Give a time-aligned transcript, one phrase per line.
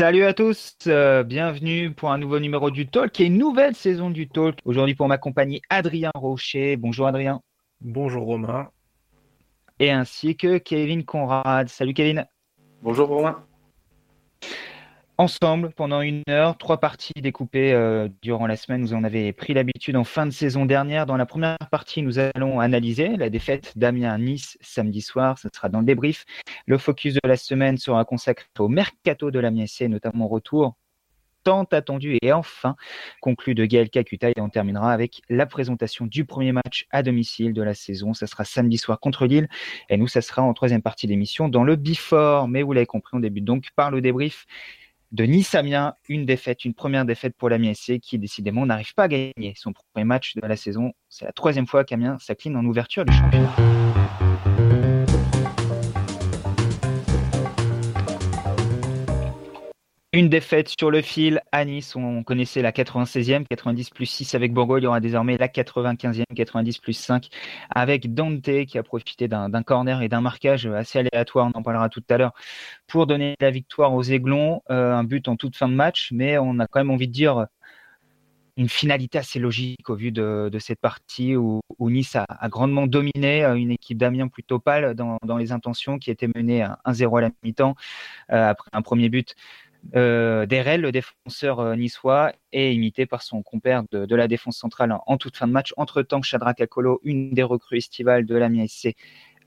[0.00, 4.08] Salut à tous, euh, bienvenue pour un nouveau numéro du Talk et une nouvelle saison
[4.08, 4.56] du Talk.
[4.64, 6.78] Aujourd'hui pour m'accompagner Adrien Rocher.
[6.78, 7.42] Bonjour Adrien.
[7.82, 8.70] Bonjour Romain.
[9.78, 11.68] Et ainsi que Kevin Conrad.
[11.68, 12.24] Salut Kevin.
[12.80, 13.44] Bonjour Romain
[15.20, 18.80] ensemble pendant une heure, trois parties découpées euh, durant la semaine.
[18.80, 21.04] Nous en avions pris l'habitude en fin de saison dernière.
[21.04, 25.36] Dans la première partie, nous allons analyser la défaite d'Amiens-Nice samedi soir.
[25.36, 26.24] Ce sera dans le débrief.
[26.64, 30.76] Le focus de la semaine sera consacré au mercato de l'Amiens notamment retour
[31.42, 32.76] tant attendu et enfin
[33.20, 37.52] conclu de Gaël Kakuta et on terminera avec la présentation du premier match à domicile
[37.52, 38.14] de la saison.
[38.14, 39.48] Ça sera samedi soir contre Lille
[39.90, 42.48] et nous, ça sera en troisième partie d'émission dans le Before.
[42.48, 44.46] Mais vous l'avez compris, on débute donc par le débrief
[45.12, 49.08] de Nice Amiens, une défaite, une première défaite pour l'Amiens qui décidément n'arrive pas à
[49.08, 50.92] gagner son premier match de la saison.
[51.08, 53.89] C'est la troisième fois qu'Amiens s'incline en ouverture du championnat.
[60.12, 61.94] Une défaite sur le fil à Nice.
[61.94, 64.82] On connaissait la 96e, 90 plus 6 avec Bourgogne.
[64.82, 67.28] Il y aura désormais la 95e, 90 plus 5
[67.70, 71.48] avec Dante qui a profité d'un corner et d'un marquage assez aléatoire.
[71.54, 72.32] On en parlera tout à l'heure
[72.88, 74.62] pour donner la victoire aux Aiglons.
[74.70, 77.12] Euh, un but en toute fin de match, mais on a quand même envie de
[77.12, 77.46] dire
[78.56, 83.54] une finalité assez logique au vu de, cette partie où, Nice a, grandement dominé euh,
[83.54, 87.76] une équipe d'Amiens plutôt pâle dans, les intentions qui était menée 1-0 à la mi-temps
[88.32, 89.36] euh, après un premier but
[89.96, 94.96] euh, Derel, le défenseur euh, niçois, est imité par son compère de, la défense centrale
[95.06, 95.72] en, toute fin de match.
[95.76, 98.94] Entre-temps, Shadrach Akolo, une des recrues estivales de la SC,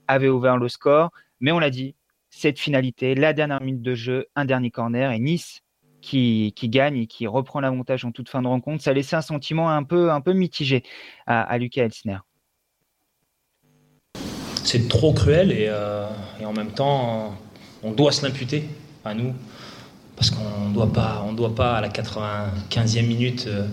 [0.08, 1.12] avait ouvert le score.
[1.40, 1.96] Mais on l'a dit,
[2.30, 5.62] cette finalité, la dernière minute de jeu, un dernier corner et Nice
[6.02, 9.70] qui, gagne et qui reprend l'avantage en toute fin de rencontre, ça laissait un sentiment
[9.70, 10.84] un peu, un peu mitigé
[11.26, 12.18] à, Lucas Elsner.
[14.66, 16.08] C'est trop cruel et, euh,
[16.42, 17.38] et, en même temps,
[17.84, 18.66] on doit se l'imputer
[19.06, 19.34] à nous
[20.16, 23.66] parce qu'on ne doit pas, doit pas à la 95e minute euh,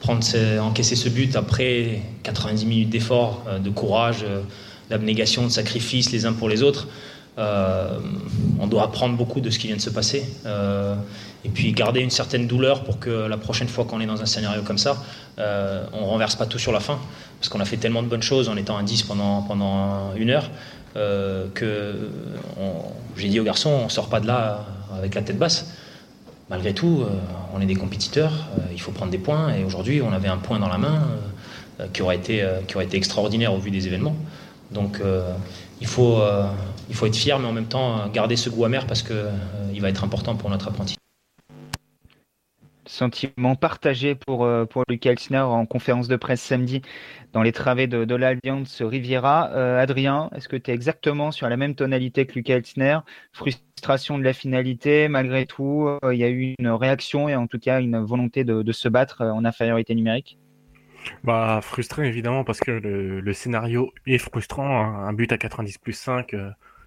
[0.00, 0.22] prendre
[0.60, 4.42] encaisser ce but après 90 minutes d'effort, euh, de courage, euh,
[4.90, 6.88] d'abnégation, de sacrifice les uns pour les autres.
[8.60, 10.22] on doit apprendre beaucoup de ce qui vient de se passer
[11.44, 14.26] et puis garder une certaine douleur pour que la prochaine fois qu'on est dans un
[14.26, 15.02] scénario comme ça,
[15.38, 16.98] on renverse pas tout sur la fin
[17.40, 20.30] parce qu'on a fait tellement de bonnes choses en étant à 10 pendant, pendant une
[20.30, 20.50] heure
[21.54, 21.94] que
[23.16, 24.66] j'ai dit aux garçons on sort pas de là
[24.98, 25.66] avec la tête basse.
[26.50, 27.08] Malgré tout, euh,
[27.54, 30.36] on est des compétiteurs, euh, il faut prendre des points, et aujourd'hui, on avait un
[30.36, 31.02] point dans la main
[31.80, 34.16] euh, qui, aurait été, qui aurait été extraordinaire au vu des événements.
[34.70, 35.00] Donc,
[35.80, 36.20] il, faut,
[36.88, 39.88] il faut être fier, mais en même temps, garder ce goût amer parce qu'il va
[39.88, 40.96] être important pour notre apprenti.
[42.94, 46.80] Sentiment partagé pour, euh, pour Lucas en conférence de presse samedi
[47.32, 49.50] dans les travées de, l'Alliance Riviera.
[49.52, 53.00] Euh, Adrien, est-ce que tu es exactement sur la même tonalité que Lucas Elsner
[53.32, 57.48] Frustration de la finalité, malgré tout, euh, il y a eu une réaction et en
[57.48, 60.38] tout cas une volonté de, se battre en infériorité numérique?
[61.24, 64.80] Bah, frustré évidemment parce que le, scénario est frustrant.
[64.80, 65.08] Hein.
[65.08, 66.32] Un but à 90 plus 5,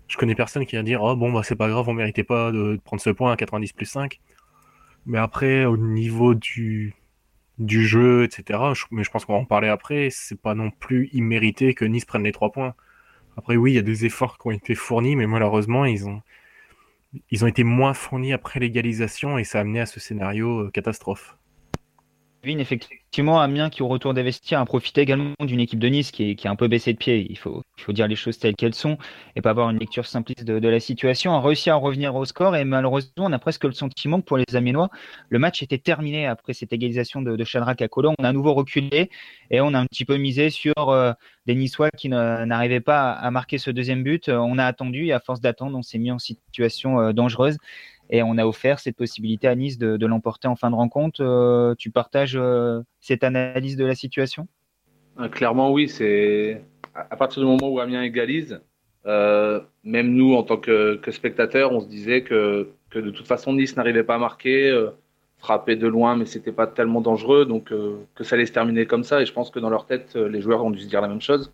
[0.08, 2.54] je connais personne qui va dire Oh bon, bah c'est pas grave, on méritait pas
[2.54, 4.22] de prendre ce point à 90 plus 5.
[5.08, 6.94] Mais après, au niveau du,
[7.58, 8.60] du jeu, etc.,
[8.92, 12.06] mais je pense qu'on va en parler après, c'est pas non plus immérité que Nice
[12.06, 12.76] prenne les trois points.
[13.38, 16.22] Après, oui, il y a des efforts qui ont été fournis, mais malheureusement, ils ont,
[17.32, 20.72] ils ont été moins fournis après l'égalisation et ça a amené à ce scénario euh,
[22.56, 26.32] effectivement, Amiens qui au retour des vestiaires a profité également d'une équipe de Nice qui
[26.32, 27.28] est, un peu baissée de pied.
[27.30, 28.98] Il faut, dire les choses telles qu'elles sont
[29.36, 31.34] et pas avoir une lecture simpliste de, la situation.
[31.34, 34.38] A réussi à revenir au score et malheureusement, on a presque le sentiment que pour
[34.38, 34.90] les Amiénois,
[35.30, 38.14] le match était terminé après cette égalisation de, de à Colo.
[38.20, 39.10] On a à nouveau reculé
[39.52, 41.14] et on a un petit peu misé sur euh,
[41.46, 44.30] des Niçois qui n'arrivaient pas à marquer ce deuxième but.
[44.30, 47.58] On a attendu et à force d'attendre, on s'est mis en situation euh, dangereuse
[48.10, 51.22] et on a offert cette possibilité à Nice de, l'emporter en fin de rencontre.
[51.22, 54.48] Euh, tu partages euh, cette analyse de la situation?
[55.20, 55.90] Euh, Clairement, oui.
[55.90, 56.62] C'est
[56.94, 58.60] à partir du moment où Amiens égalise,
[59.06, 63.76] même nous en tant que, spectateurs, on se disait que, que de toute façon Nice
[63.76, 64.88] n'arrivait pas à marquer,
[65.38, 67.66] frapper de loin, mais c'était pas tellement dangereux, donc
[68.16, 69.22] que ça allait se terminer comme ça.
[69.22, 71.22] Et je pense que dans leur tête, les joueurs ont dû se dire la même
[71.22, 71.54] chose.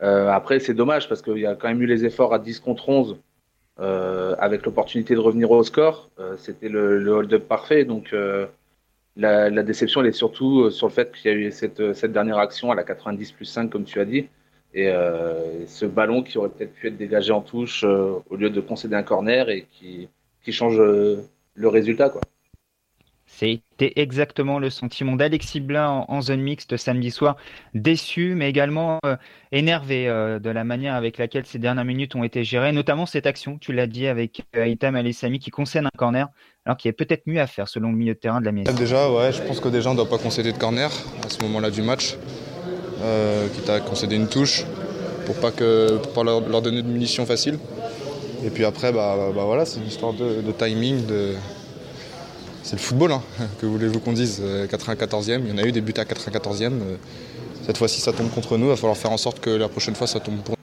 [0.00, 2.88] après, c'est dommage parce qu'il y a quand même eu les efforts à 10 contre
[2.88, 3.20] 11
[3.80, 6.10] euh, avec l'opportunité de revenir au score.
[6.18, 7.84] Euh, c'était le, le hold-up parfait.
[7.84, 8.46] Donc euh,
[9.16, 12.12] la, la, déception, elle est surtout sur le fait qu'il y a eu cette, cette,
[12.12, 14.28] dernière action à la 90 plus 5, comme tu as dit.
[14.74, 14.90] Et
[15.66, 19.02] ce ballon qui aurait peut-être pu être dégagé en touche au lieu de concéder un
[19.02, 20.08] corner et qui,
[20.42, 22.08] qui change le résultat.
[22.08, 22.22] Quoi.
[23.42, 27.36] C'était exactement le sentiment d'Alexis Blin en, zone mixte samedi soir,
[27.74, 29.16] déçu, mais également euh,
[29.50, 33.26] énervé euh, de la manière avec laquelle ces dernières minutes ont été gérées, notamment cette
[33.26, 36.28] action, tu l'as dit, avec euh, Aitam Alessami qui concède un corner,
[36.64, 38.66] alors qu'il est peut-être mieux à faire selon le milieu de terrain de la mise.
[38.76, 40.90] Déjà, ouais, je pense que déjà on ne doit pas concéder de corner
[41.26, 42.14] à ce moment-là du match,
[43.54, 44.64] quitte à concéder une touche
[45.26, 47.58] pour pas, pour leur, donner de munitions faciles.
[48.44, 51.34] Et puis après, bah, bah voilà, c'est une histoire de, de timing, de
[52.62, 53.22] c'est le football, hein.
[53.60, 56.72] que voulez-vous qu'on dise 94e, euh, il y en a eu des buts à 94e.
[56.72, 56.96] Euh,
[57.66, 59.94] cette fois-ci, ça tombe contre nous, il va falloir faire en sorte que la prochaine
[59.94, 60.61] fois, ça tombe pour nous.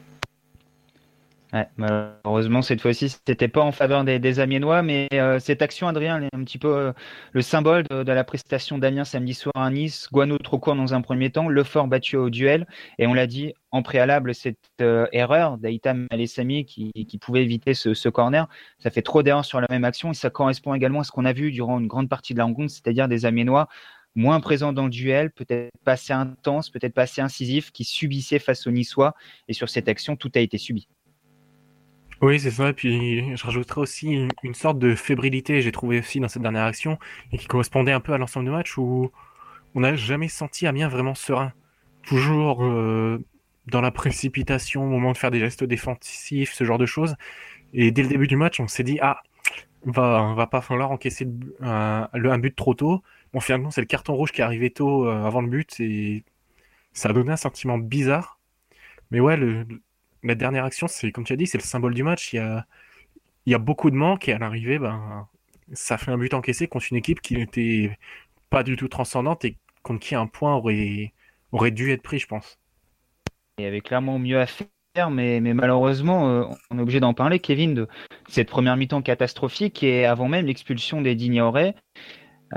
[1.77, 6.21] Malheureusement, cette fois-ci, c'était pas en faveur des, des Amiénois, mais euh, cette action, Adrien,
[6.21, 6.93] est un petit peu euh,
[7.31, 10.07] le symbole de, la prestation d'Amiens samedi soir à Nice.
[10.11, 12.67] Guano trop court dans un premier temps, le fort battu au duel,
[12.99, 17.95] et on l'a dit en préalable, cette euh, erreur d'Aïtam Alessami qui, pouvait éviter ce,
[17.95, 18.47] ce corner,
[18.77, 21.25] ça fait trop d'erreurs sur la même action, et ça correspond également à ce qu'on
[21.25, 23.67] a vu durant une grande partie de la rencontre, c'est-à-dire des Amiénois
[24.15, 28.39] moins présents dans le duel, peut-être pas assez intense, peut-être pas assez incisif, qui subissaient
[28.39, 29.15] face aux Niçois,
[29.47, 30.87] et sur cette action, tout a été subi.
[32.21, 32.69] Oui, c'est ça.
[32.69, 36.65] Et puis, je rajouterais aussi une, sorte de fébrilité, j'ai trouvé aussi dans cette dernière
[36.65, 36.99] action,
[37.31, 39.11] et qui correspondait un peu à l'ensemble du match où
[39.75, 41.53] on n'a jamais senti Amiens vraiment serein.
[42.03, 43.23] Toujours euh,
[43.67, 47.15] dans la précipitation au moment de faire des gestes défensifs, ce genre de choses.
[47.73, 49.21] Et dès le début du match, on s'est dit, ah,
[49.85, 51.27] va, va pas falloir encaisser
[51.61, 53.01] un, un but trop tôt.
[53.33, 56.23] Bon, finalement, c'est le carton rouge qui est arrivé tôt euh, avant le but, et
[56.93, 58.39] ça a donné un sentiment bizarre.
[59.11, 59.65] Mais ouais, le,
[60.23, 62.33] la dernière action, c'est comme tu as dit, c'est le symbole du match.
[62.33, 62.63] Il
[63.45, 65.27] y a, beaucoup de manques et à l'arrivée, ben,
[65.73, 67.97] ça fait un but encaissé contre une équipe qui n'était
[68.49, 72.59] pas du tout transcendante et contre qui un point aurait, dû être pris, je pense.
[73.57, 77.39] Il y avait clairement mieux à faire, mais, malheureusement, euh, on est obligé d'en parler,
[77.39, 77.87] Kevin, de
[78.27, 81.75] cette première mi-temps catastrophique et avant même l'expulsion des Dignoret.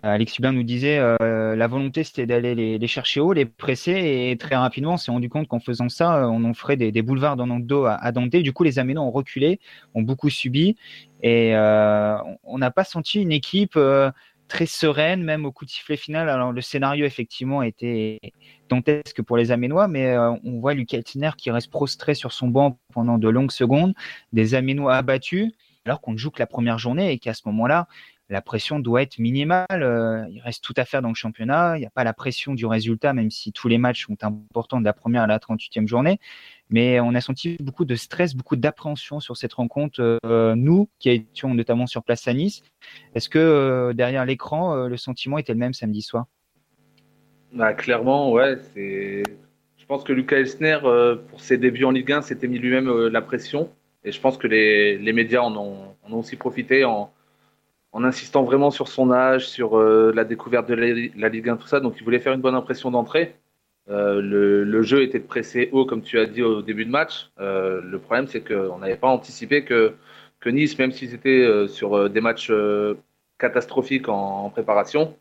[0.03, 4.37] Alex Hubin nous disait euh, la volonté c'était d'aller les, chercher haut, les presser et
[4.39, 7.47] très rapidement on s'est rendu compte qu'en faisant ça on en ferait des, boulevards dans
[7.47, 8.37] notre dos à, à Dante.
[8.37, 9.61] Du coup les Aménons ont reculé,
[9.95, 10.77] ont beaucoup subi
[11.23, 14.11] et euh, on n'a pas senti une équipe euh,
[14.49, 16.31] très sereine même au coup de sifflet final.
[16.31, 18.19] Alors le scénario effectivement était
[18.71, 22.79] dantesque pour les Aménois mais on voit Lucas Altiner qui reste prostré sur son banc
[22.95, 23.93] pendant de longues secondes,
[24.33, 25.53] des Aménois abattus
[25.85, 27.89] alors qu'on ne joue que la première journée et qu'à ce moment-là,
[28.33, 29.67] la pression doit être minimale.
[29.71, 31.77] Euh, il reste tout à faire dans le championnat.
[31.77, 34.81] Il n'y a pas la pression du résultat, même si tous les matchs sont importants
[34.81, 36.19] de la première à la 38e journée.
[36.71, 40.19] Mais on a senti beaucoup de stress, beaucoup d'appréhension sur cette rencontre.
[40.25, 42.63] Euh, nous, qui étions notamment sur place à Nice,
[43.15, 46.25] est-ce que euh, derrière l'écran, le sentiment était le même samedi soir?
[47.53, 48.57] Bah, Clairement, ouais.
[48.75, 50.79] Je pense que Lucas Elsner,
[51.29, 53.69] pour ses débuts en Ligue 1, s'était mis lui-même la pression.
[54.05, 57.13] Et je pense que les, médias en ont, en ont aussi profité en,
[57.93, 61.67] en insistant vraiment sur son âge, sur euh, la découverte de la, Ligue 1, tout
[61.67, 61.81] ça.
[61.81, 63.37] Donc il voulait faire une bonne impression d'entrée.
[63.91, 67.31] Euh, le, jeu était de presser haut, comme tu as dit au début de match.
[67.39, 69.95] Euh, le problème, c'est qu'on n'avait pas anticipé que,
[70.41, 72.53] que Nice, même s'ils étaient sur des matchs
[73.39, 75.17] catastrophiques en, préparation,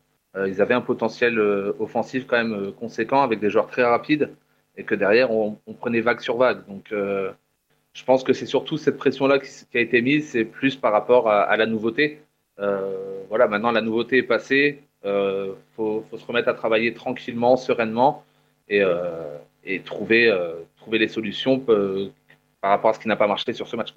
[0.46, 1.38] ils avaient un potentiel
[1.78, 4.30] offensif quand même conséquent avec des joueurs très rapides
[4.76, 6.66] et que derrière, on, prenait vague sur vague.
[6.66, 10.92] Donc je pense que c'est surtout cette pression-là qui, a été mise, c'est plus par
[10.92, 12.22] rapport à la nouveauté.
[12.62, 14.82] Euh, voilà, maintenant la nouveauté est passée.
[15.04, 18.24] Il euh, faut, se remettre à travailler tranquillement, sereinement
[18.68, 19.38] et, euh,
[19.84, 23.92] trouver les solutions par rapport à ce qui n'a pas marché sur ce match.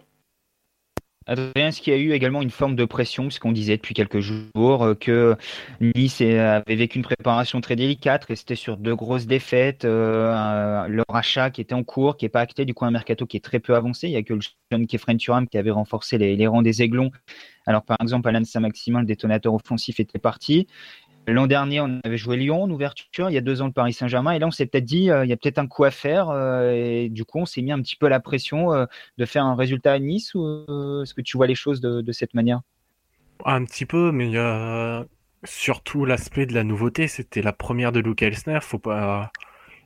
[1.28, 3.96] Adrien, est-ce qu'il y a eu également une forme de pression, ce qu'on disait depuis
[3.96, 5.36] quelques jours, que
[5.82, 11.62] Nice avait vécu une préparation très délicate, restait sur deux grosses défaites, leur achat qui
[11.62, 13.76] était en cours, qui n'est pas acté, du coup un mercato qui est très peu
[13.76, 14.08] avancé.
[14.08, 14.42] Il n'y a que le
[14.72, 17.12] jeune Kefren Turam qui avait renforcé les, rangs des Aiglons
[17.68, 20.68] alors, par exemple, Alain Saint-Maximin, le détonateur offensif, était parti.
[21.28, 23.30] L'an dernier, on avait joué Lyon en ouverture.
[23.30, 24.32] Il y a deux ans, le Paris Saint-Germain.
[24.32, 26.30] Et là, on s'est peut-être dit, euh, il y a peut-être un coup à faire.
[26.30, 28.86] Euh, et du coup, on s'est mis un petit peu la pression euh,
[29.18, 30.36] de faire un résultat à Nice.
[30.36, 32.62] Ou est-ce que tu vois les choses de, cette manière?
[33.44, 34.34] Un petit peu, mais
[35.44, 37.08] surtout l'aspect de la nouveauté.
[37.08, 38.60] C'était la première de Luke Elsner.
[38.62, 38.82] Faut.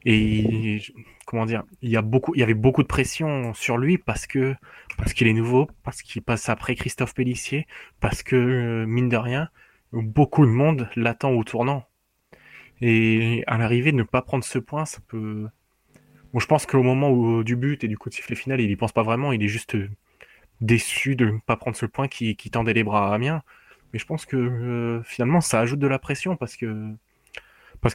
[0.05, 0.81] Et
[1.81, 4.55] il y avait beaucoup de pression sur lui parce que
[4.97, 7.67] parce qu'il est nouveau, parce qu'il passe après Christophe Pellissier,
[7.99, 9.49] parce que mine de rien,
[9.93, 11.85] beaucoup de monde l'attend au tournant.
[12.81, 15.47] Et à l'arrivée, ne pas prendre ce point, ça peut.
[16.33, 18.75] Bon, je pense qu'au moment du but et du coup de sifflet final, il y
[18.75, 19.75] pense pas vraiment, il est juste
[20.61, 23.41] déçu de ne pas prendre ce point qui, tendait les bras à Amiens.
[23.91, 26.95] Mais je pense que euh, finalement, ça ajoute de la pression parce que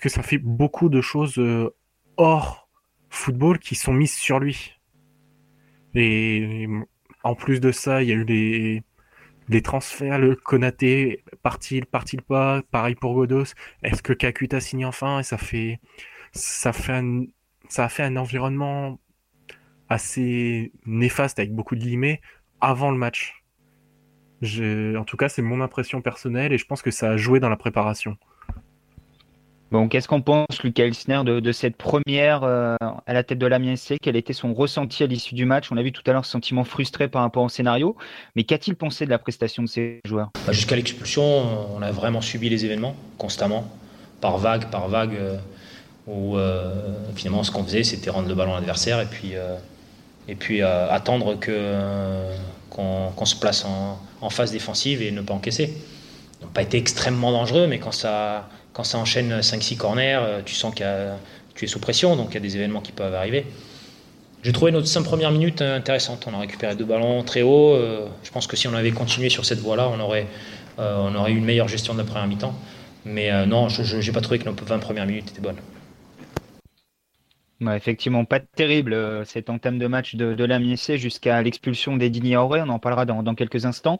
[0.08, 1.74] ça fait beaucoup de choses euh,
[2.16, 2.68] hors
[3.10, 4.72] football qui sont mises sur lui.
[5.94, 6.66] Et
[7.22, 8.82] en plus de ça, il y a eu des,
[9.48, 13.54] les transferts, le Konaté, part-il, part-il pas Pareil pour Godos.
[13.82, 15.80] Est-ce que Kakuta signe enfin Et ça fait,
[16.32, 17.02] ça fait
[17.68, 19.00] ça a fait un environnement
[19.88, 22.20] assez néfaste avec beaucoup de guillemets
[22.60, 23.42] avant le match.
[24.42, 27.48] En tout cas, c'est mon impression personnelle et je pense que ça a joué dans
[27.48, 28.16] la préparation.
[29.90, 32.76] Qu'est-ce qu'on pense, Lucas Elsner, de, cette première euh,
[33.06, 35.72] à la tête de l'Amiens SC Quel était son ressenti à l'issue du match?
[35.72, 37.96] On a vu tout à l'heure ce sentiment frustré par rapport au scénario,
[38.36, 40.30] mais qu'a-t-il pensé de la prestation de ces joueurs?
[40.46, 41.24] Bah, Jusqu'à l'expulsion,
[41.74, 43.68] on a vraiment subi les événements constamment,
[44.20, 45.36] par vague, par vague, euh,
[46.06, 46.72] où euh,
[47.16, 51.34] finalement ce qu'on faisait, c'était rendre le ballon à l'adversaire et puis, attendre
[52.70, 55.74] qu'on, se place en, phase défensive et ne pas encaisser.
[56.52, 60.74] Pas été extrêmement dangereux, mais quand ça quand ça enchaîne 5-6 corners, euh, tu sens
[60.74, 61.12] que
[61.54, 63.46] tu es sous pression, donc il y a des événements qui peuvent arriver.
[64.42, 66.26] J'ai trouvé notre 5 premières minutes intéressantes.
[66.30, 67.72] On a récupéré deux ballons très haut.
[67.72, 70.26] Euh, je pense que si on avait continué sur cette voie-là, on aurait,
[70.78, 72.54] euh, on aurait eu une meilleure gestion de la première mi-temps.
[73.06, 75.58] Mais non, je n'ai pas trouvé que nos 20 premières minutes étaient bonnes.
[77.74, 82.62] effectivement, pas terrible cet entame de match de, de jusqu'à l'expulsion d'Edini Auré.
[82.62, 83.98] On en parlera dans quelques instants.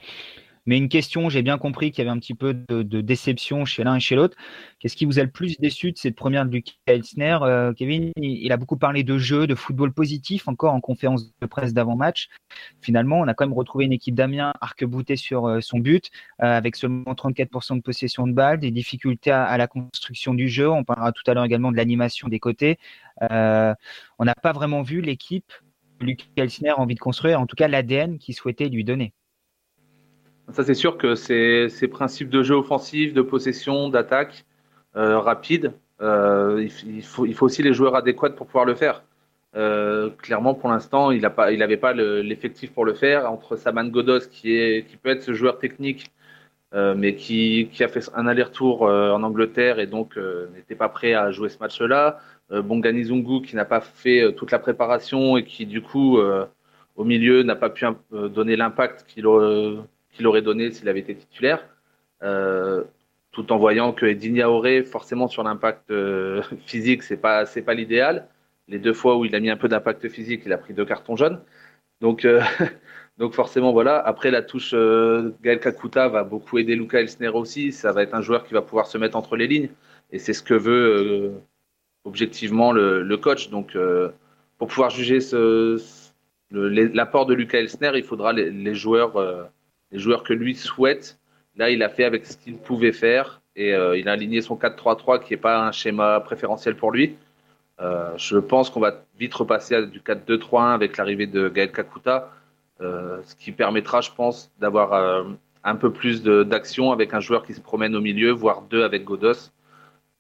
[0.67, 3.85] Mais une question, j'ai bien compris qu'il y avait un petit peu de, déception chez
[3.85, 4.37] l'un et chez l'autre.
[4.79, 7.39] Qu'est-ce qui vous a le plus déçu de cette première de Lucas Elsner?
[7.43, 11.47] Euh, Kevin, il, a beaucoup parlé de jeu, de football positif, encore en conférence de
[11.47, 12.29] presse d'avant-match.
[12.81, 16.11] Finalement, on a quand même retrouvé une équipe d'Amiens arc-boutée sur euh, son but,
[16.43, 20.71] euh, avec seulement 34% de possession de balles, des difficultés à, la construction du jeu.
[20.71, 22.79] On parlera tout à l'heure également de l'animation des côtés.
[23.21, 25.53] on n'a pas vraiment vu l'équipe
[26.01, 29.13] Lucas Elsner a envie de construire, en tout cas l'ADN qu'il souhaitait lui donner.
[30.53, 34.45] Ça, c'est sûr que ces, principes de jeu offensif, de possession, d'attaque
[34.97, 35.73] euh, rapide,
[36.03, 39.03] euh, il, faut, aussi les joueurs adéquats pour pouvoir le faire.
[39.57, 43.31] Euh, clairement, pour l'instant, il n'avait pas l'effectif pour le faire.
[43.31, 46.13] Entre Saman Godos, qui, peut être ce joueur technique,
[46.73, 50.19] mais qui, a fait un aller-retour en Angleterre et donc
[50.55, 52.21] n'était pas prêt à jouer ce match-là.
[52.51, 56.19] Bongani Zungu, qui n'a pas fait toute la préparation et qui, du coup,
[56.97, 59.77] au milieu, n'a pas pu donner l'impact qu'il aurait
[60.15, 61.69] qu'il aurait donné s'il avait été titulaire,
[62.23, 62.85] euh,
[63.33, 67.75] tout en voyant que Edinia aurait forcément sur l'impact euh, physique, c'est pas c'est pas
[67.75, 68.29] l'idéal.
[68.69, 70.87] Les deux fois où il a mis un peu d'impact physique, il a pris deux
[70.87, 71.41] cartons jaunes.
[72.01, 72.43] Donc euh,
[73.19, 73.99] donc forcément voilà.
[73.99, 74.75] Après la touche
[75.43, 77.73] Gaël Kakuta va beaucoup aider Luca Elsner aussi.
[77.73, 79.71] Ça va être un joueur qui va pouvoir se mettre entre les lignes
[80.13, 81.33] et c'est ce que veut
[82.05, 83.51] objectivement le, coach.
[83.51, 83.77] Donc
[84.59, 85.81] pour pouvoir juger ce,
[86.51, 89.51] l'apport de Luca Elsner, il faudra les joueurs
[89.93, 91.19] les joueurs que lui souhaite.
[91.57, 94.57] Là, il a fait avec ce qu'il pouvait faire et euh, il a aligné son
[94.57, 97.17] 4-3-3 qui n'est pas un schéma préférentiel pour lui.
[97.81, 102.31] Euh, je pense qu'on va vite repasser à du 4-2-3-1 avec l'arrivée de Gaël Kakuta,
[102.81, 105.27] euh, ce qui permettra, je pense, d'avoir
[105.63, 109.05] un peu plus d'action avec un joueur qui se promène au milieu, voire deux avec
[109.05, 109.51] Godos.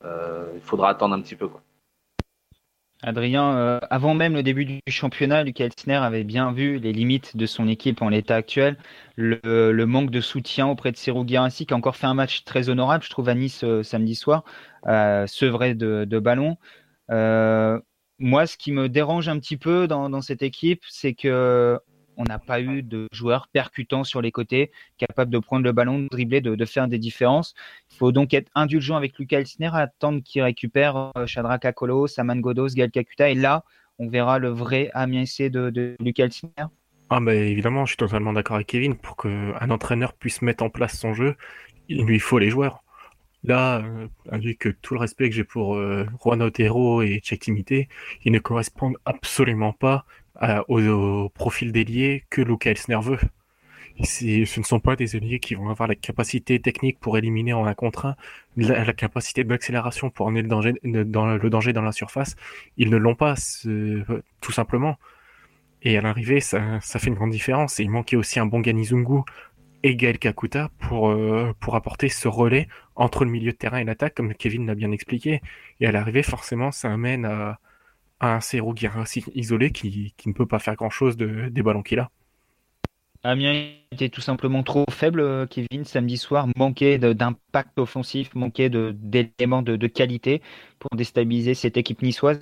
[0.02, 1.48] il faudra attendre un petit peu.
[3.06, 7.36] Adrien, euh, avant même le début du championnat, Lucas Elsner avait bien vu les limites
[7.36, 8.78] de son équipe en l'état actuel,
[9.16, 12.70] le, manque de soutien auprès de Serou Guirassi, qui a encore fait un match très
[12.70, 14.42] honorable, je trouve, à Nice euh, samedi soir,
[14.86, 16.56] euh, sevré de, ballon.
[18.20, 21.78] Moi, ce qui me dérange un petit peu dans cette équipe, c'est que
[22.16, 26.00] on n'a pas eu de joueurs percutants sur les côtés, capables de prendre le ballon,
[26.00, 27.54] de dribbler, de, faire des différences.
[27.92, 32.40] Il faut donc être indulgent avec Lucas Elsner, attendre qu'il récupère euh, Shadrach Akolo, Saman
[32.40, 33.64] Godos, Gal Kakuta, et là,
[33.98, 36.66] on verra le vrai Amiens de, de Lucas Elsner.
[37.10, 38.96] Ah bah évidemment, je suis totalement d'accord avec Kevin.
[38.96, 41.36] Pour qu'un entraîneur puisse mettre en place son jeu,
[41.88, 42.82] il lui faut les joueurs.
[43.44, 47.88] Là, euh, avec tout le respect que j'ai pour euh, Juan Otero et Timité,
[48.24, 50.06] ils ne correspondent absolument pas
[50.68, 53.18] au, profil d'ailier que Luca Elsner veut.
[54.02, 57.64] Ce ne sont pas des ailiers qui vont avoir la capacité technique pour éliminer en
[57.64, 58.16] un contre un,
[58.56, 62.34] la, capacité d'accélération pour emmener le danger, dans la surface.
[62.76, 63.34] Ils ne l'ont pas,
[64.40, 64.98] tout simplement.
[65.82, 67.78] Et à l'arrivée, ça, ça, fait une grande différence.
[67.78, 69.20] Et il manquait aussi un bon Ganizungu
[69.84, 73.84] et Gaël Kakuta pour, euh, pour apporter ce relais entre le milieu de terrain et
[73.84, 75.42] l'attaque, comme Kevin l'a bien expliqué.
[75.80, 77.60] Et à l'arrivée, forcément, ça amène à,
[78.20, 78.74] un Serou
[79.34, 82.10] isolé qui, qui, ne peut pas faire grand-chose de, des ballons qu'il a.
[83.22, 89.62] Amiens était tout simplement trop faible, euh, Kevin, samedi soir, manquait d'impact offensif, manquait d'éléments
[89.62, 90.42] de, de, qualité
[90.78, 92.38] pour déstabiliser cette équipe niçoise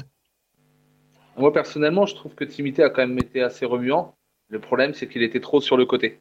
[1.37, 4.17] Moi, personnellement, je trouve que Timité a quand même été assez remuant.
[4.49, 6.19] Le problème, c'est qu'il était trop sur le côté.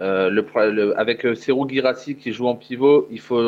[0.00, 3.38] Euh, le, avec euh, Serou Girassi qui joue en pivot, il faut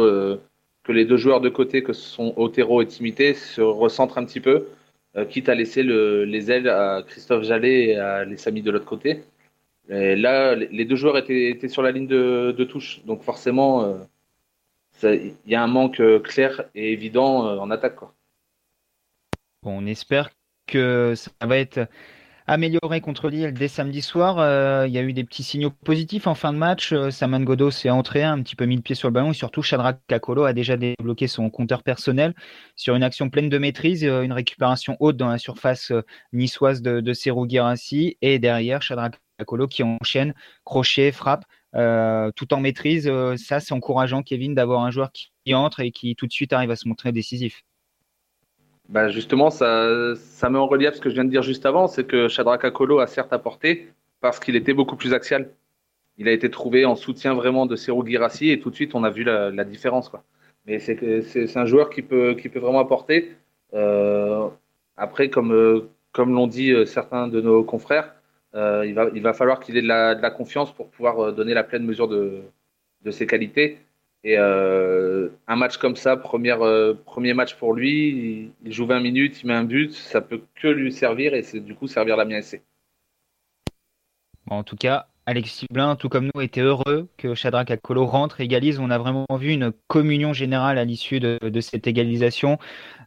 [0.85, 4.25] que les deux joueurs de côté, que ce sont Otero et Timité, se recentrent un
[4.25, 4.65] petit peu euh,
[5.29, 9.25] quitte à laisser les ailes à Christophe Jallet et à les Samy de l'autre côté.
[9.89, 13.03] Là, les deux joueurs étaient, sur la ligne de, touche.
[13.05, 13.99] Donc forcément,
[15.03, 17.99] il y a un manque clair et évident en attaque.
[19.65, 20.31] On espère
[20.67, 21.89] que ça va être
[22.53, 24.39] amélioré contre Lille dès samedi soir.
[24.39, 26.93] Euh, il y a eu des petits signaux positifs en fin de match.
[26.93, 29.35] Euh, Saman Godo s'est entré, un petit peu mis le pied sur le ballon et
[29.35, 32.35] surtout Shadrach Kakolo a déjà débloqué son compteur personnel
[32.77, 35.93] sur une action pleine de maîtrise, euh, une récupération haute dans la surface
[36.35, 37.47] niçoise de, de Serou
[38.21, 41.45] et derrière Shadrach Kakolo qui enchaîne crochet, frappe.
[42.37, 46.27] tout en maîtrise, ça c'est encourageant Kevin d'avoir un joueur qui entre et qui tout
[46.27, 47.63] de suite arrive à se montrer décisif.
[48.93, 51.87] Bah justement, ça, ça met en relief ce que je viens de dire juste avant,
[51.87, 53.89] c'est que Shadraka Kolo a certes apporté
[54.21, 55.51] parce qu'il était beaucoup plus axial.
[56.19, 59.03] Il a été trouvé en soutien vraiment de Serou Girassi et tout de suite on
[59.03, 60.13] a vu la, différence.
[60.67, 63.33] Mais c'est un joueur qui peut, qui peut vraiment apporter.
[63.73, 64.47] Euh,
[64.99, 68.15] après, comme, euh, comme l'ont dit euh, certains de nos confrères,
[68.55, 71.55] il, va, il va falloir qu'il ait de la, de la, confiance pour pouvoir donner
[71.55, 72.43] la pleine mesure de,
[73.03, 73.79] de ses qualités.
[74.25, 79.43] Et euh, un match comme ça, euh, premier match pour lui, il, joue 20 minutes,
[79.43, 82.25] il met un but, ça peut que lui servir et c'est du coup servir la
[82.25, 82.43] mienne
[84.47, 88.41] Bon, en tout cas, Alexis Blin, tout comme nous, était heureux que Shadrach Akolo rentre,
[88.41, 88.79] égalise.
[88.79, 92.59] On a vraiment vu une communion générale à l'issue de, de, cette égalisation.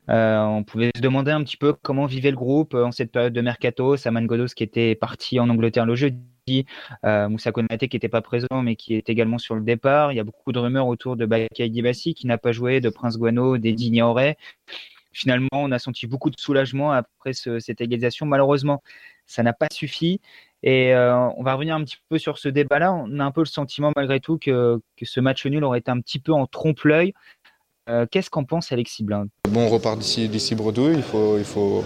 [0.09, 3.33] Euh, on pouvait se demander un petit peu comment vivait le groupe en cette période
[3.33, 3.95] de mercato.
[3.95, 6.19] Saman Godos qui était parti en Angleterre le jeudi
[7.05, 10.11] euh, Moussa Konaté qui n'était pas présent mais qui est également sur le départ.
[10.11, 12.89] Il y a beaucoup de rumeurs autour de Bakay Dibassi qui n'a pas joué, de
[12.89, 14.37] Prince Guano, d'Eddie Nioré.
[15.11, 18.25] Finalement, on a senti beaucoup de soulagement après ce, cette égalisation.
[18.25, 18.83] Malheureusement,
[19.25, 20.19] ça n'a pas suffi.
[20.61, 22.93] Et euh, on va revenir un petit peu sur ce débat-là.
[22.93, 25.89] On a un peu le sentiment malgré tout que, que ce match nul aurait été
[25.89, 27.13] un petit peu en trompe-l'œil.
[27.87, 30.95] Euh, Qu'est-ce qu'en pense Alexis Blind Bon, on repart d'ici bredouille.
[30.95, 31.83] Il faut, il faut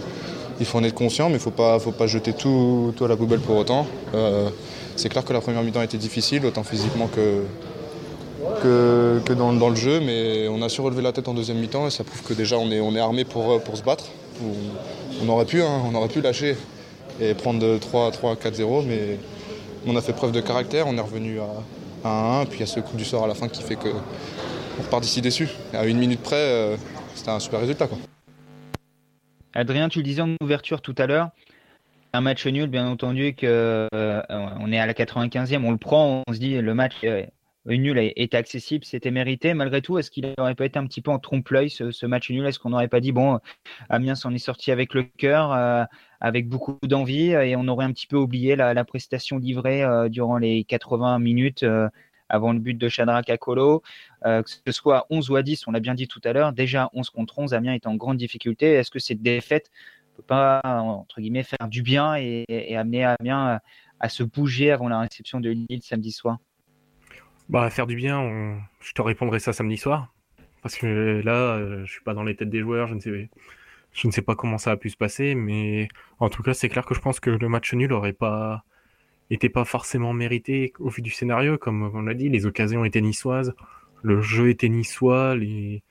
[0.60, 3.40] il faut en être conscient, mais il ne faut pas, jeter tout, à la poubelle
[3.40, 3.86] pour autant.
[4.14, 4.50] Euh,
[4.96, 7.42] c'est clair que la première mi-temps était difficile, autant physiquement que,
[8.62, 11.86] que, que dans, le jeu, mais on a su relever la tête en deuxième mi-temps
[11.86, 14.04] et ça prouve que déjà on est, on armé pour, se battre.
[14.44, 16.56] On, on aurait pu, hein, on aurait pu lâcher
[17.20, 19.18] et prendre 3, 3 4-0, mais
[19.86, 22.80] on a fait preuve de caractère, on est revenu à, à 1-1, puis a ce
[22.80, 25.48] coup du sort à la fin qui fait qu'on repart d'ici déçu.
[25.72, 26.76] À une minute près, euh,
[27.14, 27.88] c'était un super résultat.
[29.54, 31.30] Adrien, tu le disais en ouverture tout à l'heure,
[32.12, 36.22] un match nul, bien entendu, que euh, on est à la 95e, on le prend,
[36.26, 37.24] on se dit le match euh,
[37.66, 39.54] nul est accessible, c'était mérité.
[39.54, 42.46] Malgré tout, est-ce qu'il n'aurait pas été un petit peu en trompe-l'œil ce, match nul?
[42.46, 43.40] Est-ce qu'on n'aurait pas dit bon,
[43.88, 45.84] Amiens s'en est sorti avec le cœur, euh,
[46.20, 50.64] avec beaucoup d'envie, et on aurait un petit peu oublié la, prestation livrée durant les
[50.64, 51.64] 80 minutes
[52.30, 53.82] avant le but de Shadrach Akolo,
[54.24, 56.52] euh, que ce soit 11 ou à 10, on l'a bien dit tout à l'heure,
[56.52, 58.72] déjà 11 contre 11, Amiens est en grande difficulté.
[58.72, 59.70] Est-ce que cette défaite
[60.12, 63.60] ne peut pas, entre guillemets, faire du bien et, amener Amiens
[63.98, 66.38] à, se bouger avant la réception de Lille samedi soir?
[67.48, 70.12] Bah, faire du bien, je te répondrai ça samedi soir.
[70.62, 73.10] Parce que là, euh, je suis pas dans les têtes des joueurs, je ne sais,
[74.04, 75.88] ne pas comment ça a pu se passer, mais
[76.18, 78.64] en tout cas, c'est clair que je pense que le match nul aurait pas,
[79.30, 83.00] était pas forcément mérité au vu du scénario, comme on l'a dit, les occasions étaient
[83.00, 83.54] niçoises,
[84.02, 85.82] le jeu était niçois, les,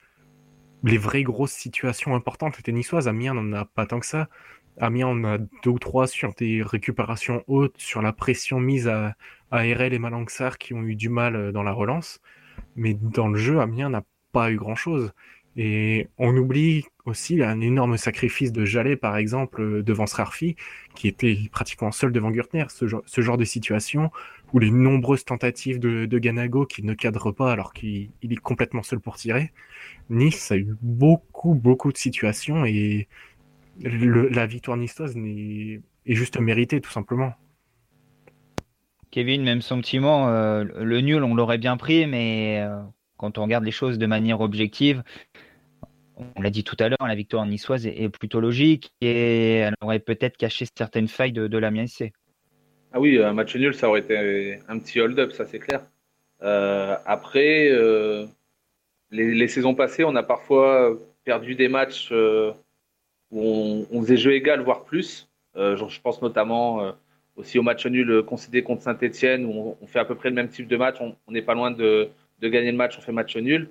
[0.84, 3.08] les vraies grosses situations importantes étaient niçoises.
[3.08, 4.28] Amiens n'en a pas tant que ça.
[4.78, 9.14] Amiens en a deux ou trois sur des récupérations hautes, sur la pression mise à,
[9.50, 12.20] à RL et Malanxar qui ont eu du mal dans la relance.
[12.76, 15.12] Mais dans le jeu, Amiens n'a pas eu grand chose.
[15.56, 20.56] Et on oublie aussi un énorme sacrifice de Jallet, par exemple, devant Srarfi,
[20.94, 22.64] qui était pratiquement seul devant Gürtner.
[22.68, 22.86] Ce
[23.20, 24.10] genre, de situation
[24.52, 29.00] où les nombreuses tentatives de, Ganago qui ne cadrent pas alors qu'il est complètement seul
[29.00, 29.52] pour tirer.
[30.08, 33.08] Nice a eu beaucoup, beaucoup de situations et
[33.80, 37.34] la victoire niçoise est, est juste méritée, tout simplement.
[39.10, 42.80] Kevin, même sentiment, euh, le nul, on l'aurait bien pris, mais euh,
[43.20, 45.02] quand on regarde les choses de manière objective,
[46.16, 49.74] on l'a dit tout à l'heure, la victoire niçoise est, est, plutôt logique et elle
[49.82, 52.14] aurait peut-être caché certaines failles de, de la C.
[52.92, 55.82] Ah oui, un match nul, ça aurait été un petit hold-up, ça c'est clair.
[56.42, 58.24] Euh, après, euh,
[59.10, 62.52] les, saisons passées, on a parfois perdu des matchs euh,
[63.30, 65.28] où on, faisait jeu égal, voire plus.
[65.56, 66.94] Je pense notamment
[67.36, 70.48] aussi au match nul concédé contre Saint-Etienne, où on, fait à peu près le même
[70.48, 70.96] type de match.
[71.00, 72.08] On n'est pas loin de,
[72.40, 73.70] de, gagner le match, on fait match nul.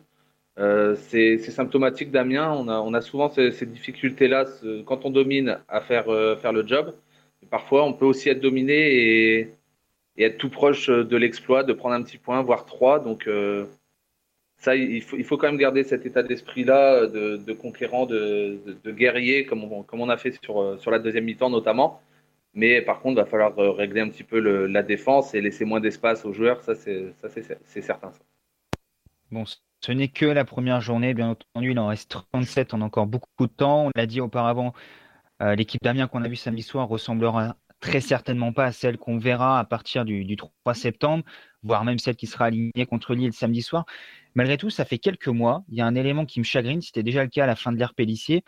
[0.60, 2.52] Euh, c'est symptomatique d'Amiens.
[2.52, 4.46] On a, souvent ces, difficultés-là
[4.86, 6.94] quand on domine à faire, euh, faire le job.
[7.50, 9.54] Parfois, on peut aussi être dominé et,
[10.18, 13.00] être tout proche de l'exploit, de prendre un petit point, voire trois.
[13.00, 13.66] Donc, euh,
[14.58, 20.10] ça, il faut, quand même garder cet état d'esprit-là de, conquérant, de, guerrier, comme on,
[20.10, 22.02] a fait sur, la deuxième mi-temps notamment.
[22.54, 25.80] Mais par contre, il va falloir régler un petit peu la défense et laisser moins
[25.80, 26.62] d'espace aux joueurs.
[26.64, 28.12] Ça, c'est certain.
[29.32, 29.44] Bon,
[29.82, 31.14] ce n'est que la première journée.
[31.14, 32.74] Bien entendu, il en reste 37.
[32.74, 33.86] On a encore beaucoup de temps.
[33.88, 34.74] On l'a dit auparavant,
[35.42, 39.18] euh, l'équipe d'Amiens qu'on a vue samedi soir ressemblera très certainement pas à celle qu'on
[39.18, 41.24] verra à partir du, 3 septembre,
[41.64, 43.86] voire même celle qui sera alignée contre Lille samedi soir.
[44.36, 45.64] Malgré tout, ça fait quelques mois.
[45.70, 46.82] Il y a un élément qui me chagrine.
[46.82, 48.44] C'était déjà le cas à la fin de l'ère Pellissier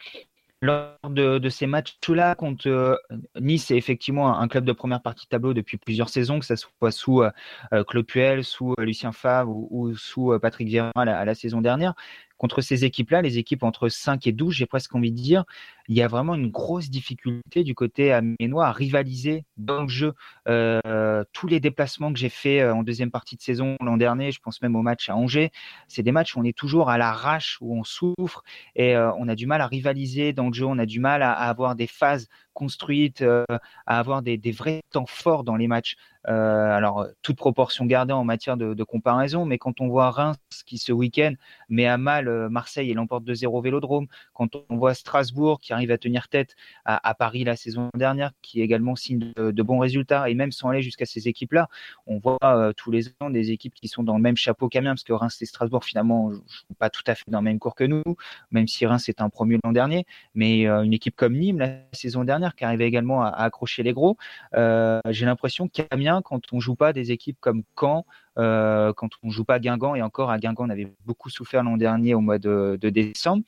[0.62, 2.96] lors de, ces matchs-là contre euh,
[3.40, 6.92] Nice est effectivement un, club de première partie tableau depuis plusieurs saisons, que ce soit
[6.92, 7.32] sous euh,
[7.74, 11.96] euh Claude Puel, sous Lucien Favre ou, sous Patrick Vieira à la, saison dernière
[12.42, 15.44] contre ces équipes-là, les équipes entre 5 et 12, j'ai presque envie de dire,
[15.88, 20.14] il y a vraiment une grosse difficulté du côté aménois à rivaliser dans le jeu.
[20.48, 24.32] Euh, tous les déplacements que j'ai faits euh, en deuxième partie de saison l'an dernier,
[24.32, 25.52] je pense même au match à Angers,
[25.88, 28.42] c'est des matchs où on est toujours à l'arrache, où on souffre
[28.76, 31.22] et euh, on a du mal à rivaliser dans le jeu, on a du mal
[31.22, 35.96] à, avoir des phases construites, à avoir des, vrais temps forts dans les matchs.
[36.26, 40.92] alors, toute proportion gardée en matière de, comparaison, mais quand on voit Reims qui ce
[40.92, 41.34] week-end
[41.70, 45.98] met à mal Marseille et l'emporte 2-0 Vélodrome, quand on voit Strasbourg qui arrive à
[45.98, 50.52] tenir tête à, Paris la saison dernière, qui également signe de, bons résultats, et même
[50.52, 51.68] sans aller jusqu'à ces équipes-là,
[52.08, 54.92] on voit euh, tous les ans des équipes qui sont dans le même chapeau qu'Amiens,
[54.92, 57.76] parce que Reims et Strasbourg finalement sont pas tout à fait dans le même cours
[57.76, 58.04] que nous,
[58.52, 61.80] même si Reims est un premier l'an dernier, mais euh, une équipe comme Nîmes la
[61.94, 64.18] saison dernière qui arrivait également à, accrocher les gros,
[64.56, 68.06] euh, j'ai l'impression qu'Amiens, quand on joue pas des équipes comme Caen,
[68.38, 71.64] euh, quand on joue pas à Guingamp, et encore à Guingamp, on avait beaucoup souffert
[71.64, 73.44] l'an dernier au mois de, décembre.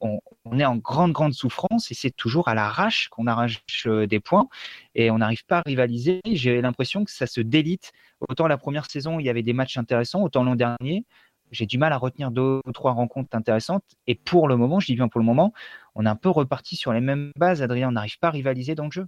[0.00, 0.20] On,
[0.58, 4.48] est en grande, grande souffrance et c'est toujours à l'arrache qu'on arrache euh, des points
[4.94, 6.20] et on n'arrive pas à rivaliser.
[6.26, 7.92] J'ai l'impression que ça se délite.
[8.28, 11.06] Autant la première saison, il y avait des matchs intéressants, autant l'an dernier,
[11.54, 13.84] j'ai du mal à retenir deux ou trois rencontres intéressantes.
[14.06, 15.54] Et pour le moment, je dis bien pour le moment,
[15.94, 17.62] on est un peu reparti sur les mêmes bases.
[17.62, 19.06] Adrien, on n'arrive pas à rivaliser dans le jeu.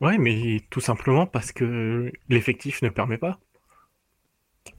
[0.00, 3.38] Ouais, mais tout simplement parce que l'effectif ne permet pas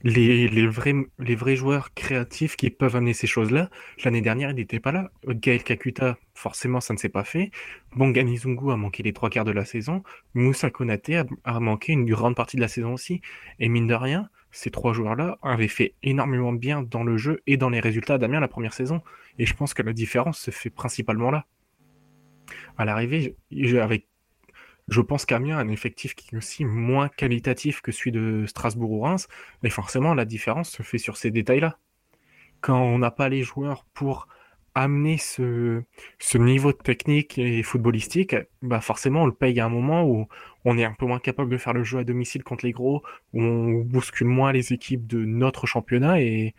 [0.04, 3.70] les, vrais, joueurs créatifs qui peuvent amener ces choses-là,
[4.04, 5.10] l'année dernière, il n'était pas là.
[5.28, 7.52] Gaël Kakuta, forcément, ça ne s'est pas fait.
[7.96, 10.04] Bongani Zungu a manqué les trois quarts de la saison.
[10.34, 13.22] Moussa Konaté a, manqué une grande partie de la saison aussi.
[13.60, 17.58] Et mine de rien, ces trois joueurs-là avaient fait énormément bien dans le jeu et
[17.58, 19.02] dans les résultats d'Amiens la première saison.
[19.40, 21.46] Et je pense que la différence se fait principalement là.
[22.78, 23.36] À l'arrivée,
[23.82, 24.08] avec
[24.88, 28.92] je pense qu'Amiens a un effectif qui est aussi moins qualitatif que celui de Strasbourg
[28.92, 29.28] ou Reims,
[29.64, 31.78] mais forcément la différence se fait sur ces détails-là.
[32.62, 34.28] Quand on n'a pas les joueurs pour
[34.76, 35.84] amener ce,
[36.20, 40.28] ce niveau technique et footballistique, bah forcément on le paye à un moment où
[40.66, 43.02] on est un peu moins capable de faire le jeu à domicile contre les gros,
[43.34, 46.54] où on bouscule moins les équipes de notre championnat et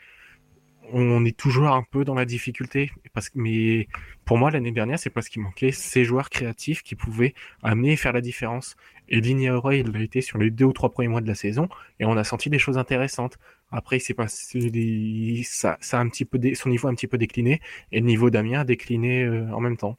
[0.93, 2.91] on est toujours un peu dans la difficulté.
[3.13, 3.89] Parce, mais
[4.25, 7.97] pour moi, l'année dernière, c'est parce qu'il manquait ces joueurs créatifs qui pouvaient amener et
[7.97, 8.77] faire la différence.
[9.09, 11.69] Et Lignaure, il l'a été sur les deux ou trois premiers mois de la saison,
[12.01, 13.39] et on a senti des choses intéressantes.
[13.71, 17.07] Après, il s'est passé ça, ça a un petit peu son niveau a un petit
[17.07, 17.61] peu décliné,
[17.93, 19.99] et le niveau d'Amiens a décliné euh, en même temps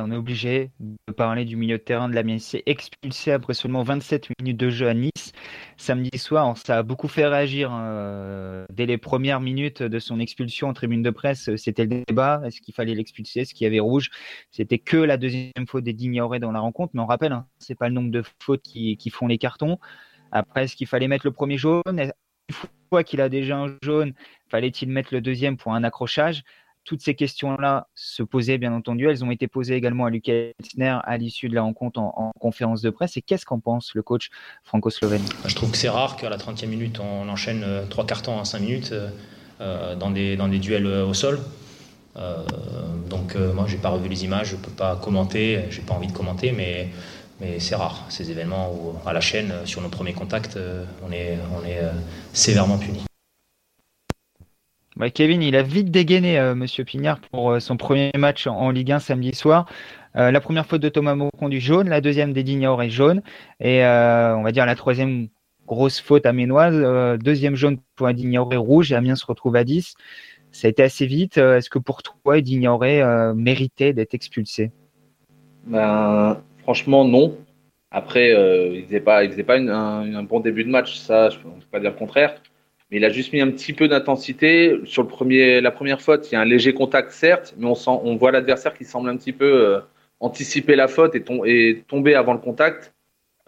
[0.00, 3.82] on est obligé de parler du milieu de terrain de la s'est expulsé après seulement
[3.82, 5.32] 27 minutes de jeu à Nice
[5.76, 6.56] samedi soir.
[6.56, 11.02] Ça a beaucoup fait réagir euh, dès les premières minutes de son expulsion en tribune
[11.02, 11.54] de presse.
[11.56, 12.42] C'était le débat.
[12.44, 13.40] Est-ce qu'il fallait l'expulser?
[13.40, 14.10] Est-ce qu'il y avait rouge?
[14.50, 16.92] C'était que la deuxième faute des Dignoré dans la rencontre.
[16.94, 19.78] Mais on rappelle, hein, c'est pas le nombre de fautes qui, qui font les cartons.
[20.30, 21.82] Après, est-ce qu'il fallait mettre le premier jaune?
[21.86, 22.54] Une
[22.90, 24.12] fois qu'il a déjà un jaune,
[24.48, 26.44] fallait-il mettre le deuxième pour un accrochage?
[26.84, 29.08] Toutes ces questions-là se posaient, bien entendu.
[29.08, 32.82] Elles ont été posées également à Lucas Elsner à l'issue de la rencontre en, conférence
[32.82, 33.16] de presse.
[33.16, 34.28] Et qu'est-ce qu'en pense le coach
[34.64, 35.22] franco-slovène?
[35.46, 38.44] Je trouve que c'est rare qu'à la 30e minute, on enchaîne euh, trois cartons en
[38.44, 39.08] 5 minutes euh,
[39.60, 41.40] euh, dans, des, duels au sol.
[43.08, 45.86] donc moi, je n'ai pas revu les images, je ne peux pas commenter, je n'ai
[45.86, 46.90] pas envie de commenter, mais,
[47.40, 50.58] mais c'est rare, ces événements où à la chaîne, sur nos premiers contacts,
[51.06, 51.80] on est, on est
[52.32, 53.04] sévèrement puni.
[55.12, 58.92] Kevin, il a vite dégainé euh, Monsieur Pignard pour euh, son premier match en, Ligue
[58.92, 59.66] 1 samedi soir.
[60.16, 63.20] Euh, la première faute de Thomas Maucondu jaune, la deuxième d'Edignaor est jaune,
[63.58, 65.28] et on va dire la troisième
[65.66, 69.94] grosse faute aménoise, deuxième jaune pour Edignaor est rouge, et Amiens se retrouve à 10.
[70.52, 71.38] Ça a été assez vite.
[71.38, 72.84] Est-ce que pour toi, Edignaor
[73.34, 74.70] méritait d'être expulsé?
[75.66, 77.36] Ben, Franchement, non.
[77.90, 78.30] Après,
[78.72, 81.90] il faisait pas, il un, bon début de match, ça, je ne peux pas dire
[81.90, 82.36] le contraire
[82.90, 84.80] mais il a juste mis un petit peu d'intensité.
[84.84, 87.74] Sur le premier, la première faute, il y a un léger contact, certes, mais on,
[87.74, 89.80] sent, on voit l'adversaire qui semble un petit peu euh,
[90.20, 92.94] anticiper la faute et, tomber avant le contact.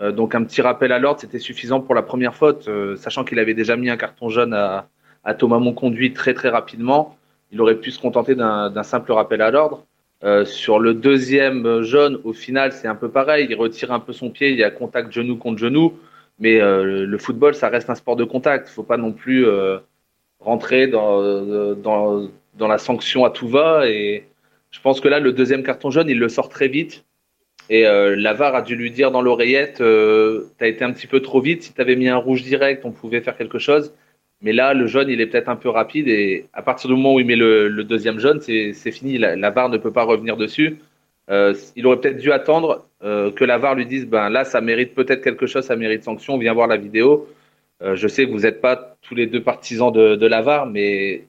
[0.00, 3.24] Euh, donc un petit rappel à l'ordre, c'était suffisant pour la première faute, euh, sachant
[3.24, 4.88] qu'il avait déjà mis un carton jaune à,
[5.24, 7.16] à Thomas Monconduit très très rapidement.
[7.52, 9.86] Il aurait pu se contenter d'un simple rappel à l'ordre.
[10.44, 13.46] sur le deuxième jaune, au final, c'est un peu pareil.
[13.48, 15.94] Il retire un peu son pied, il y a contact genou contre genou.
[16.38, 18.68] Mais le football, ça reste un sport de contact.
[18.68, 19.46] Il ne faut pas non plus
[20.40, 23.88] rentrer dans, dans, dans, la sanction à tout va.
[23.88, 24.26] Et
[24.70, 27.06] je pense que là, le deuxième carton jaune, il le sort très vite.
[27.68, 31.20] Et euh, Lavar a dû lui dire dans l'oreillette, euh, t'as été un petit peu
[31.20, 31.62] trop vite.
[31.64, 33.92] Si t'avais mis un rouge direct, on pouvait faire quelque chose.
[34.42, 36.08] Mais là, le jaune, il est peut-être un peu rapide.
[36.08, 39.18] Et à partir du moment où il met le, deuxième jaune, c'est fini.
[39.18, 40.78] La, ne peut pas revenir dessus.
[41.30, 44.94] Euh, il aurait peut-être dû attendre euh, que la lui dise, ben là, ça mérite
[44.94, 46.38] peut-être quelque chose, ça mérite sanction.
[46.38, 47.28] Viens voir la vidéo.
[47.82, 51.26] Euh, je sais que vous n'êtes pas tous les deux partisans de, de la mais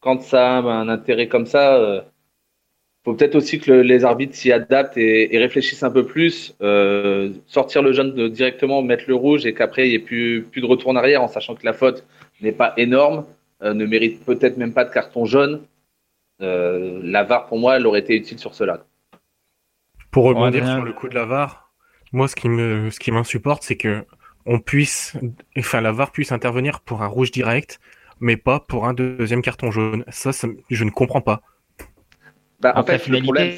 [0.00, 2.00] quand ça a un intérêt comme ça, euh,
[3.04, 7.82] faut peut-être aussi que les arbitres s'y adaptent et, réfléchissent un peu plus, euh, sortir
[7.82, 10.90] le jaune directement, mettre le rouge et qu'après il n'y ait plus, plus de retour
[10.90, 12.04] en arrière en sachant que la faute
[12.40, 13.26] n'est pas énorme,
[13.62, 15.62] ne mérite peut-être même pas de carton jaune.
[16.40, 18.84] La VAR pour moi elle aurait été utile sur cela.
[20.16, 21.70] Pour rebondir sur le coup de la VAR,
[22.10, 24.06] moi ce qui me ce qui m'insupporte c'est que
[24.46, 25.14] on puisse
[25.58, 27.80] enfin la VAR puisse intervenir pour un rouge direct
[28.18, 30.06] mais pas pour un deuxième carton jaune.
[30.08, 30.30] ça
[30.70, 31.42] je ne comprends pas.
[32.60, 33.52] Bah, en fait, le problème,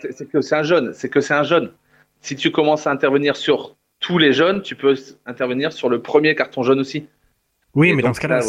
[0.00, 0.94] c'est que c'est un jeune.
[0.94, 1.72] C'est que c'est un jeune.
[2.22, 6.34] Si tu commences à intervenir sur tous les jeunes, tu peux intervenir sur le premier
[6.34, 7.06] carton jaune aussi.
[7.74, 8.40] Oui, mais dans ce cas-là,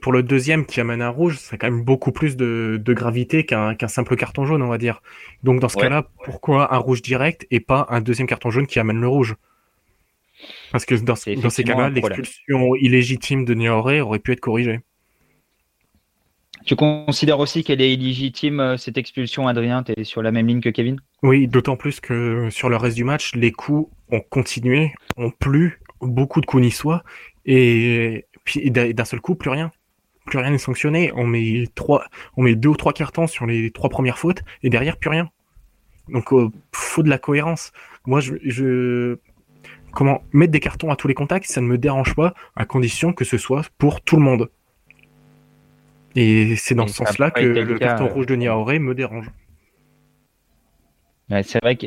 [0.00, 3.76] pour, le, deuxième qui amène un rouge, c'est quand même beaucoup plus de, gravité qu'un
[3.88, 5.02] simple carton jaune, on va dire.
[5.42, 8.78] Donc dans ce cas-là, pourquoi un rouge direct et pas un deuxième carton jaune qui
[8.78, 9.34] amène le rouge?
[10.72, 14.80] Parce que dans, dans ces cas-là, l'expulsion illégitime de Nioré aurait pu être corrigée.
[16.64, 19.82] Tu considères aussi qu'elle est illégitime, euh, cette expulsion, Adrien?
[19.82, 20.98] Tu es sur la même ligne que Kevin?
[21.22, 25.80] Oui, d'autant plus que sur le reste du match, les coups ont continué, ont plus,
[26.00, 27.04] beaucoup de coups niçois,
[27.44, 29.72] et puis d'un seul coup, plus rien.
[30.26, 31.12] Plus rien n'est sanctionné.
[31.14, 32.04] On met trois,
[32.36, 35.30] on met deux ou trois cartons sur les trois premières fautes, et derrière, plus rien.
[36.08, 37.72] Donc, euh, faut de la cohérence.
[38.06, 39.18] Moi, je, je,
[39.92, 43.12] comment mettre des cartons à tous les contacts, ça ne me dérange pas, à condition
[43.12, 44.50] que ce soit pour tout le monde.
[46.16, 49.30] Et c'est dans ce sens-là que le carton rouge de Niaoré me dérange.
[51.42, 51.86] C'est vrai que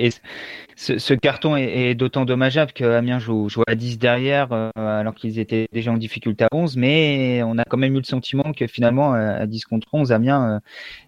[0.75, 5.67] ce, carton est, d'autant dommageable qu'Amiens joue, joue à 10 derrière euh, alors qu'ils étaient
[5.71, 9.13] déjà en difficulté à 11, mais on a quand même eu le sentiment que finalement
[9.13, 10.59] à 10 contre 11, Amiens euh,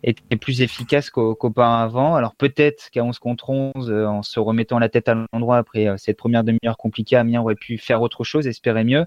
[0.04, 2.16] était plus efficace qu'auparavant.
[2.16, 5.88] Alors peut-être qu'à 11 contre 11, euh, en se remettant la tête à l'endroit après
[5.98, 9.06] cette première demi-heure compliquée, Amiens aurait pu faire autre chose, espérer mieux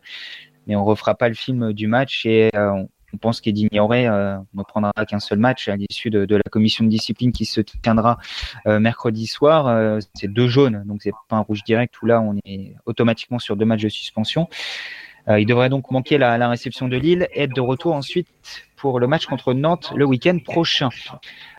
[0.69, 4.37] mais on refera pas le film du match et on, on pense qu'Eddie Mioré euh,
[4.55, 8.19] ne prendra qu'un seul match à l'issue de, la commission de discipline qui se tiendra
[8.67, 9.67] euh, mercredi soir.
[9.67, 13.39] Euh, c'est deux jaunes, donc c'est pas un rouge direct où là on est automatiquement
[13.39, 14.49] sur deux matchs de suspension.
[15.29, 18.29] il devrait donc manquer la, la réception de Lille et être de retour ensuite
[18.77, 20.89] pour le match contre Nantes le week-end prochain.